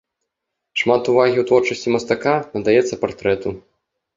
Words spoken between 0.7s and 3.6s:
Шмат увагі ў творчасці мастака надаецца партрэту.